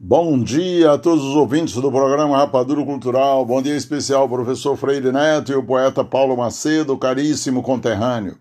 Bom 0.00 0.40
dia 0.40 0.92
a 0.92 0.98
todos 0.98 1.24
os 1.24 1.34
ouvintes 1.34 1.74
do 1.74 1.90
programa 1.90 2.36
Rapadura 2.36 2.84
Cultural. 2.84 3.44
Bom 3.44 3.60
dia 3.60 3.74
especial 3.74 4.22
ao 4.22 4.28
professor 4.28 4.76
Freire 4.76 5.10
Neto 5.10 5.50
e 5.50 5.56
o 5.56 5.62
poeta 5.64 6.04
Paulo 6.04 6.36
Macedo, 6.36 6.96
caríssimo 6.96 7.64
conterrâneo. 7.64 8.38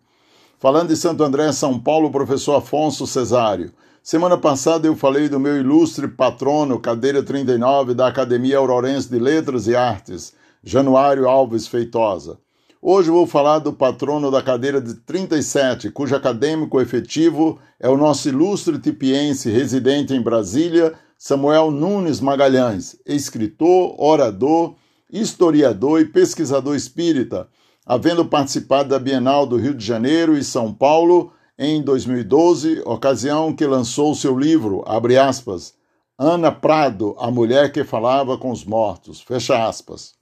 Falando 0.59 0.89
de 0.89 0.95
Santo 0.95 1.23
André, 1.23 1.51
São 1.51 1.79
Paulo, 1.79 2.11
professor 2.11 2.57
Afonso 2.57 3.07
Cesário. 3.07 3.71
Semana 4.03 4.37
passada 4.37 4.85
eu 4.85 4.95
falei 4.95 5.27
do 5.27 5.39
meu 5.39 5.57
ilustre 5.57 6.07
patrono, 6.07 6.79
cadeira 6.79 7.23
39 7.23 7.95
da 7.95 8.05
Academia 8.05 8.59
Aurorense 8.59 9.09
de 9.09 9.17
Letras 9.17 9.65
e 9.65 9.75
Artes, 9.75 10.35
Januário 10.63 11.27
Alves 11.27 11.65
Feitosa. 11.65 12.37
Hoje 12.79 13.09
vou 13.09 13.25
falar 13.25 13.57
do 13.57 13.73
patrono 13.73 14.29
da 14.29 14.43
cadeira 14.43 14.79
de 14.79 14.93
37, 14.93 15.89
cujo 15.89 16.15
acadêmico 16.15 16.79
efetivo 16.79 17.57
é 17.79 17.89
o 17.89 17.97
nosso 17.97 18.29
ilustre 18.29 18.77
tipiense 18.77 19.49
residente 19.49 20.13
em 20.13 20.21
Brasília, 20.21 20.93
Samuel 21.17 21.71
Nunes 21.71 22.19
Magalhães, 22.19 22.95
escritor, 23.03 23.95
orador, 23.97 24.75
historiador 25.11 25.99
e 25.99 26.05
pesquisador 26.05 26.75
espírita, 26.75 27.47
havendo 27.83 28.23
participado 28.25 28.89
da 28.89 28.99
Bienal 28.99 29.47
do 29.47 29.57
Rio 29.57 29.73
de 29.73 29.83
Janeiro 29.83 30.37
e 30.37 30.43
São 30.43 30.71
Paulo 30.71 31.33
em 31.57 31.81
2012, 31.81 32.83
ocasião 32.85 33.51
que 33.51 33.65
lançou 33.65 34.13
seu 34.13 34.37
livro, 34.37 34.83
abre 34.85 35.17
aspas, 35.17 35.73
Ana 36.19 36.51
Prado, 36.51 37.15
a 37.17 37.31
mulher 37.31 37.71
que 37.71 37.83
falava 37.83 38.37
com 38.37 38.51
os 38.51 38.63
mortos, 38.63 39.19
fecha 39.19 39.67
aspas. 39.67 40.13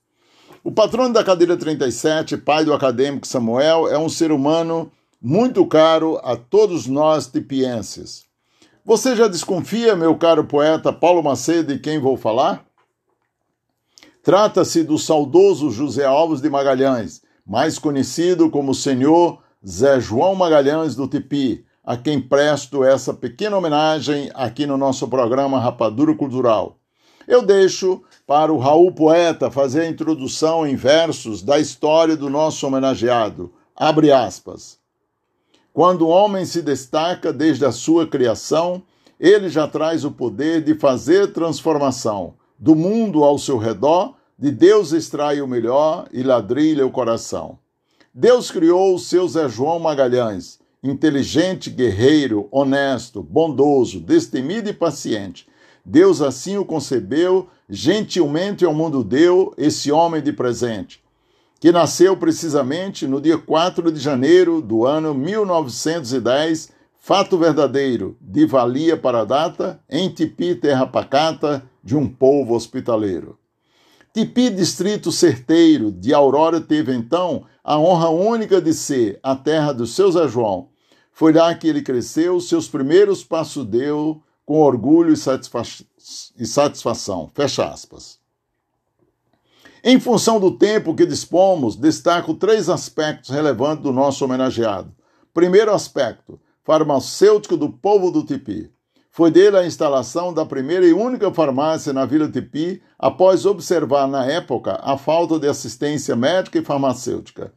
O 0.63 0.71
patrono 0.71 1.13
da 1.13 1.25
cadeira 1.25 1.57
37, 1.57 2.37
pai 2.37 2.63
do 2.63 2.73
acadêmico 2.73 3.27
Samuel, 3.27 3.89
é 3.89 3.97
um 3.97 4.07
ser 4.07 4.31
humano 4.31 4.89
muito 5.21 5.65
caro 5.65 6.19
a 6.23 6.37
todos 6.37 6.87
nós 6.87 7.27
tipienses. 7.27 8.23
Você 8.87 9.15
já 9.15 9.27
desconfia, 9.27 9.95
meu 9.95 10.15
caro 10.15 10.43
poeta 10.43 10.93
Paulo 10.93 11.23
Macedo, 11.23 11.73
de 11.73 11.79
quem 11.79 11.97
vou 11.97 12.15
falar? 12.15 12.63
Trata-se 14.21 14.83
do 14.83 14.99
saudoso 14.99 15.71
José 15.71 16.05
Alves 16.05 16.39
de 16.39 16.47
Magalhães, 16.51 17.23
mais 17.43 17.79
conhecido 17.79 18.47
como 18.47 18.75
Senhor 18.75 19.41
Zé 19.67 19.99
João 19.99 20.35
Magalhães 20.35 20.95
do 20.95 21.07
Tipi, 21.07 21.65
a 21.83 21.97
quem 21.97 22.21
presto 22.21 22.83
essa 22.83 23.11
pequena 23.11 23.57
homenagem 23.57 24.29
aqui 24.35 24.67
no 24.67 24.77
nosso 24.77 25.07
programa 25.07 25.59
Rapadura 25.59 26.13
Cultural. 26.13 26.77
Eu 27.27 27.41
deixo 27.41 28.03
para 28.27 28.53
o 28.53 28.59
Raul 28.59 28.91
Poeta 28.91 29.49
fazer 29.49 29.81
a 29.81 29.89
introdução 29.89 30.65
em 30.65 30.75
versos 30.75 31.41
da 31.41 31.57
história 31.57 32.15
do 32.15 32.29
nosso 32.29 32.67
homenageado. 32.67 33.51
Abre 33.75 34.11
aspas. 34.11 34.77
Quando 35.75 36.03
o 36.03 36.07
homem 36.07 36.45
se 36.45 36.61
destaca 36.61 37.33
desde 37.33 37.65
a 37.65 37.71
sua 37.73 38.07
criação, 38.07 38.81
ele 39.19 39.49
já 39.49 39.67
traz 39.67 40.05
o 40.05 40.11
poder 40.11 40.63
de 40.63 40.73
fazer 40.73 41.33
transformação. 41.33 42.35
Do 42.57 42.73
mundo 42.73 43.25
ao 43.25 43.37
seu 43.37 43.57
redor, 43.57 44.15
de 44.39 44.51
Deus 44.51 44.93
extrai 44.93 45.41
o 45.41 45.47
melhor 45.47 46.07
e 46.13 46.23
ladrilha 46.23 46.87
o 46.87 46.91
coração. 46.91 47.59
Deus 48.13 48.49
criou 48.49 48.95
o 48.95 48.99
seu 48.99 49.27
Zé 49.27 49.49
João 49.49 49.77
Magalhães, 49.77 50.59
inteligente, 50.81 51.69
guerreiro, 51.69 52.47
honesto, 52.51 53.21
bondoso, 53.21 53.99
destemido 53.99 54.69
e 54.69 54.73
paciente. 54.73 55.45
Deus 55.83 56.21
assim 56.21 56.55
o 56.55 56.63
concebeu, 56.63 57.49
gentilmente 57.69 58.63
ao 58.63 58.73
mundo 58.73 59.03
deu 59.03 59.53
esse 59.57 59.91
homem 59.91 60.23
de 60.23 60.31
presente 60.31 61.03
que 61.59 61.71
nasceu 61.71 62.15
precisamente 62.17 63.07
no 63.07 63.19
dia 63.21 63.37
4 63.37 63.91
de 63.91 63.99
janeiro 63.99 64.61
do 64.61 64.85
ano 64.85 65.13
1910, 65.13 66.71
fato 66.99 67.37
verdadeiro, 67.37 68.17
de 68.19 68.45
valia 68.45 68.97
para 68.97 69.21
a 69.21 69.25
data, 69.25 69.79
em 69.89 70.09
Tipi, 70.09 70.55
terra 70.55 70.85
pacata, 70.85 71.63
de 71.83 71.95
um 71.95 72.07
povo 72.07 72.55
hospitaleiro. 72.55 73.37
Tipi, 74.13 74.49
distrito 74.49 75.11
certeiro 75.11 75.91
de 75.91 76.13
Aurora, 76.13 76.61
teve 76.61 76.93
então 76.93 77.45
a 77.63 77.77
honra 77.77 78.09
única 78.09 78.61
de 78.61 78.73
ser 78.73 79.19
a 79.21 79.35
terra 79.35 79.73
do 79.73 79.85
seu 79.85 80.11
Zé 80.11 80.27
João. 80.27 80.69
Foi 81.11 81.31
lá 81.33 81.53
que 81.55 81.67
ele 81.67 81.81
cresceu, 81.81 82.39
seus 82.39 82.67
primeiros 82.67 83.23
passos 83.23 83.65
deu 83.65 84.21
com 84.45 84.61
orgulho 84.61 85.13
e, 85.13 85.17
satisfa 85.17 85.63
e 86.37 86.45
satisfação. 86.45 87.29
Fecha 87.33 87.65
aspas. 87.65 88.19
Em 89.87 89.99
função 89.99 90.39
do 90.39 90.49
tempo 90.49 90.95
que 90.95 91.05
dispomos, 91.05 91.75
destaco 91.75 92.33
três 92.33 92.69
aspectos 92.69 93.29
relevantes 93.29 93.83
do 93.83 93.93
nosso 93.93 94.25
homenageado. 94.25 94.91
Primeiro 95.31 95.71
aspecto, 95.71 96.39
farmacêutico 96.63 97.55
do 97.55 97.69
povo 97.69 98.09
do 98.09 98.25
Tipi. 98.25 98.71
Foi 99.11 99.29
dele 99.29 99.57
a 99.57 99.63
instalação 99.63 100.33
da 100.33 100.43
primeira 100.43 100.87
e 100.87 100.91
única 100.91 101.31
farmácia 101.31 101.93
na 101.93 102.03
Vila 102.03 102.27
Tipi, 102.27 102.81
após 102.97 103.45
observar 103.45 104.07
na 104.07 104.25
época 104.25 104.79
a 104.81 104.97
falta 104.97 105.37
de 105.37 105.47
assistência 105.47 106.15
médica 106.15 106.57
e 106.57 106.65
farmacêutica. 106.65 107.53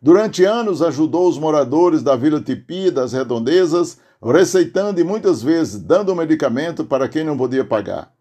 Durante 0.00 0.44
anos 0.44 0.82
ajudou 0.82 1.28
os 1.28 1.36
moradores 1.36 2.00
da 2.00 2.14
Vila 2.14 2.40
Tipi 2.40 2.86
e 2.86 2.90
das 2.92 3.12
redondezas, 3.12 3.98
receitando 4.22 5.00
e 5.00 5.04
muitas 5.04 5.42
vezes 5.42 5.82
dando 5.82 6.14
medicamento 6.14 6.84
para 6.84 7.08
quem 7.08 7.24
não 7.24 7.36
podia 7.36 7.64
pagar. 7.64 8.12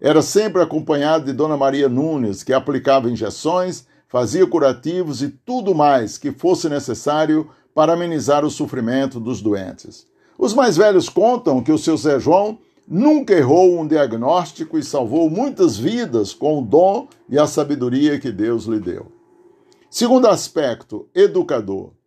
Era 0.00 0.22
sempre 0.22 0.62
acompanhado 0.62 1.24
de 1.24 1.32
Dona 1.32 1.56
Maria 1.56 1.88
Nunes, 1.88 2.42
que 2.44 2.52
aplicava 2.52 3.10
injeções, 3.10 3.84
fazia 4.06 4.46
curativos 4.46 5.22
e 5.22 5.28
tudo 5.28 5.74
mais 5.74 6.16
que 6.16 6.30
fosse 6.30 6.68
necessário 6.68 7.50
para 7.74 7.92
amenizar 7.92 8.44
o 8.44 8.50
sofrimento 8.50 9.18
dos 9.18 9.42
doentes. 9.42 10.06
Os 10.38 10.54
mais 10.54 10.76
velhos 10.76 11.08
contam 11.08 11.62
que 11.62 11.72
o 11.72 11.78
seu 11.78 11.96
Zé 11.96 12.20
João 12.20 12.58
nunca 12.86 13.34
errou 13.34 13.78
um 13.78 13.86
diagnóstico 13.86 14.78
e 14.78 14.84
salvou 14.84 15.28
muitas 15.28 15.76
vidas 15.76 16.32
com 16.32 16.58
o 16.58 16.64
dom 16.64 17.08
e 17.28 17.38
a 17.38 17.46
sabedoria 17.46 18.18
que 18.18 18.30
Deus 18.30 18.64
lhe 18.64 18.78
deu. 18.78 19.12
Segundo 19.90 20.26
aspecto, 20.26 21.08
educador. 21.14 21.97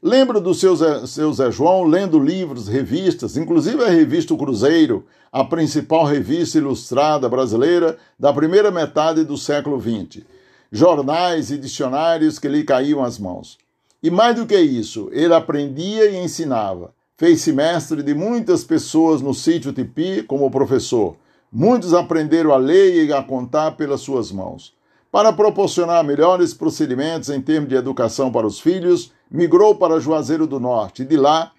Lembro 0.00 0.40
do 0.40 0.54
seu 0.54 0.76
Zé, 0.76 1.06
seu 1.06 1.32
Zé 1.32 1.50
João 1.50 1.82
lendo 1.82 2.20
livros, 2.20 2.68
revistas, 2.68 3.36
inclusive 3.36 3.82
a 3.82 3.88
revista 3.88 4.32
o 4.32 4.38
Cruzeiro, 4.38 5.04
a 5.32 5.42
principal 5.42 6.04
revista 6.04 6.56
ilustrada 6.56 7.28
brasileira 7.28 7.98
da 8.16 8.32
primeira 8.32 8.70
metade 8.70 9.24
do 9.24 9.36
século 9.36 9.80
XX. 9.80 10.22
Jornais 10.70 11.50
e 11.50 11.58
dicionários 11.58 12.38
que 12.38 12.46
lhe 12.46 12.62
caíam 12.62 13.02
às 13.02 13.18
mãos. 13.18 13.58
E 14.00 14.08
mais 14.08 14.36
do 14.36 14.46
que 14.46 14.56
isso, 14.56 15.08
ele 15.10 15.34
aprendia 15.34 16.08
e 16.08 16.16
ensinava. 16.16 16.94
Fez-se 17.16 17.52
mestre 17.52 18.00
de 18.00 18.14
muitas 18.14 18.62
pessoas 18.62 19.20
no 19.20 19.34
sítio 19.34 19.72
Tipi 19.72 20.22
como 20.22 20.48
professor. 20.48 21.16
Muitos 21.50 21.92
aprenderam 21.92 22.52
a 22.52 22.56
ler 22.56 23.04
e 23.04 23.12
a 23.12 23.20
contar 23.20 23.72
pelas 23.72 24.00
suas 24.02 24.30
mãos. 24.30 24.77
Para 25.10 25.32
proporcionar 25.32 26.04
melhores 26.04 26.52
procedimentos 26.52 27.30
em 27.30 27.40
termos 27.40 27.70
de 27.70 27.74
educação 27.74 28.30
para 28.30 28.46
os 28.46 28.60
filhos, 28.60 29.10
migrou 29.30 29.74
para 29.74 29.98
Juazeiro 29.98 30.46
do 30.46 30.60
Norte 30.60 31.00
e 31.02 31.06
de 31.06 31.16
lá 31.16 31.52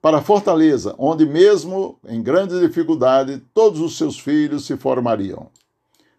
para 0.00 0.22
Fortaleza, 0.22 0.94
onde, 0.98 1.26
mesmo 1.26 1.98
em 2.08 2.22
grande 2.22 2.60
dificuldade, 2.60 3.42
todos 3.52 3.80
os 3.80 3.96
seus 3.96 4.16
filhos 4.18 4.66
se 4.66 4.76
formariam. 4.76 5.48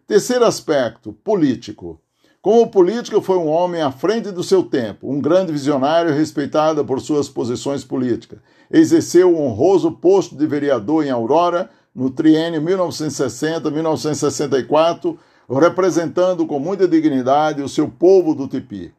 Terceiro 0.06 0.44
aspecto, 0.44 1.12
político. 1.12 2.00
Como 2.42 2.70
político, 2.70 3.22
foi 3.22 3.38
um 3.38 3.48
homem 3.48 3.80
à 3.80 3.90
frente 3.90 4.30
do 4.30 4.42
seu 4.42 4.62
tempo, 4.62 5.10
um 5.10 5.18
grande 5.18 5.50
visionário 5.50 6.12
respeitado 6.12 6.84
por 6.84 7.00
suas 7.00 7.26
posições 7.26 7.82
políticas. 7.82 8.38
Exerceu 8.70 9.34
o 9.34 9.40
honroso 9.40 9.92
posto 9.92 10.36
de 10.36 10.46
vereador 10.46 11.06
em 11.06 11.10
Aurora 11.10 11.70
no 11.94 12.10
triênio 12.10 12.60
1960-1964, 12.60 15.16
representando 15.48 16.46
com 16.46 16.58
muita 16.58 16.88
dignidade 16.88 17.62
o 17.62 17.68
seu 17.68 17.88
povo 17.88 18.34
do 18.34 18.48
Tipi. 18.48 18.92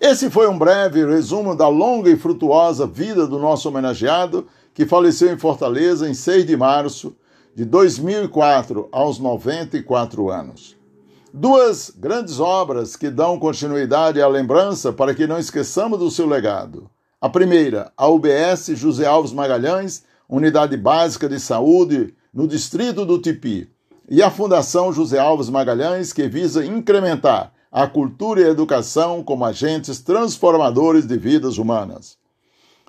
Esse 0.00 0.30
foi 0.30 0.48
um 0.48 0.58
breve 0.58 1.04
resumo 1.04 1.56
da 1.56 1.68
longa 1.68 2.10
e 2.10 2.16
frutuosa 2.16 2.86
vida 2.86 3.26
do 3.26 3.38
nosso 3.38 3.68
homenageado, 3.68 4.46
que 4.72 4.86
faleceu 4.86 5.32
em 5.32 5.38
Fortaleza 5.38 6.08
em 6.08 6.14
6 6.14 6.46
de 6.46 6.56
março 6.56 7.16
de 7.54 7.64
2004, 7.64 8.88
aos 8.92 9.18
94 9.18 10.30
anos. 10.30 10.76
Duas 11.34 11.90
grandes 11.90 12.38
obras 12.38 12.96
que 12.96 13.10
dão 13.10 13.38
continuidade 13.38 14.22
à 14.22 14.28
lembrança 14.28 14.92
para 14.92 15.14
que 15.14 15.26
não 15.26 15.38
esqueçamos 15.38 15.98
do 15.98 16.10
seu 16.10 16.26
legado. 16.26 16.88
A 17.20 17.28
primeira, 17.28 17.92
a 17.96 18.06
UBS 18.06 18.68
José 18.74 19.04
Alves 19.04 19.32
Magalhães, 19.32 20.04
Unidade 20.28 20.76
Básica 20.76 21.28
de 21.28 21.40
Saúde 21.40 22.14
no 22.32 22.46
Distrito 22.46 23.04
do 23.04 23.20
Tipi, 23.20 23.68
e 24.08 24.22
a 24.22 24.30
Fundação 24.30 24.92
José 24.92 25.18
Alves 25.18 25.50
Magalhães, 25.50 26.12
que 26.12 26.26
visa 26.26 26.64
incrementar 26.64 27.52
a 27.70 27.86
cultura 27.86 28.40
e 28.40 28.44
a 28.44 28.48
educação 28.48 29.22
como 29.22 29.44
agentes 29.44 30.00
transformadores 30.00 31.06
de 31.06 31.18
vidas 31.18 31.58
humanas. 31.58 32.16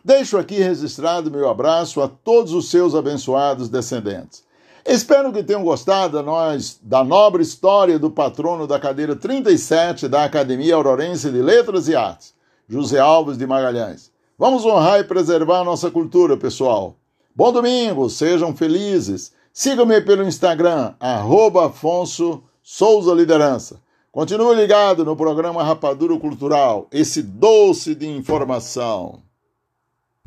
Deixo 0.04 0.38
aqui 0.38 0.56
registrado 0.56 1.30
meu 1.30 1.50
abraço 1.50 2.02
a 2.02 2.08
todos 2.08 2.54
os 2.54 2.70
seus 2.70 2.96
abençoados 2.96 3.68
descendentes. 3.68 4.44
Espero 4.86 5.34
que 5.34 5.44
tenham 5.44 5.64
gostado 5.64 6.14
da, 6.14 6.24
nós, 6.24 6.80
da 6.82 7.04
nobre 7.04 7.44
história 7.44 8.00
do 8.00 8.10
patrono 8.10 8.66
da 8.66 8.80
cadeira 8.80 9.16
37 9.16 10.08
da 10.08 10.24
Academia 10.24 10.76
Aurorense 10.76 11.30
de 11.30 11.42
Letras 11.42 11.90
e 11.90 11.96
Artes, 11.96 12.34
José 12.68 12.98
Alves 12.98 13.38
de 13.38 13.46
Magalhães. 13.46 14.10
Vamos 14.38 14.64
honrar 14.66 15.02
e 15.02 15.04
preservar 15.04 15.66
nossa 15.66 15.92
cultura, 15.92 16.38
pessoal. 16.38 16.96
Bom 17.36 17.52
domingo, 17.52 18.10
sejam 18.10 18.56
felizes. 18.56 19.34
Siga-me 19.54 20.00
pelo 20.02 20.24
Instagram, 20.24 20.94
arroba 21.00 21.66
Afonso 21.66 22.44
Souza 22.62 23.14
Liderança. 23.14 23.82
Continue 24.12 24.56
ligado 24.56 25.04
no 25.04 25.16
programa 25.16 25.64
Rapadura 25.64 26.18
Cultural, 26.20 26.88
esse 26.92 27.22
doce 27.22 27.96
de 27.96 28.08
informação. 28.08 29.22